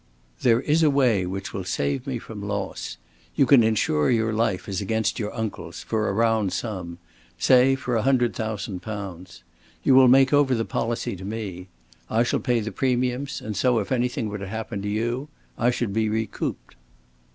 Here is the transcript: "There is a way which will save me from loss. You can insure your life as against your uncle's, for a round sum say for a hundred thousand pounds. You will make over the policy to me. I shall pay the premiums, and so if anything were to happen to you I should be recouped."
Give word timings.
"There 0.41 0.61
is 0.61 0.81
a 0.81 0.89
way 0.89 1.27
which 1.27 1.53
will 1.53 1.63
save 1.63 2.07
me 2.07 2.17
from 2.17 2.41
loss. 2.41 2.97
You 3.35 3.45
can 3.45 3.61
insure 3.63 4.09
your 4.09 4.33
life 4.33 4.67
as 4.67 4.81
against 4.81 5.19
your 5.19 5.31
uncle's, 5.31 5.83
for 5.83 6.09
a 6.09 6.11
round 6.11 6.53
sum 6.53 6.97
say 7.37 7.75
for 7.75 7.95
a 7.95 8.01
hundred 8.01 8.33
thousand 8.35 8.81
pounds. 8.81 9.43
You 9.83 9.93
will 9.93 10.07
make 10.07 10.33
over 10.33 10.55
the 10.55 10.65
policy 10.65 11.15
to 11.17 11.23
me. 11.23 11.67
I 12.09 12.23
shall 12.23 12.39
pay 12.39 12.61
the 12.61 12.71
premiums, 12.71 13.41
and 13.41 13.55
so 13.55 13.77
if 13.77 13.91
anything 13.91 14.27
were 14.27 14.39
to 14.39 14.47
happen 14.47 14.81
to 14.81 14.89
you 14.89 15.29
I 15.55 15.69
should 15.69 15.93
be 15.93 16.09
recouped." 16.09 16.73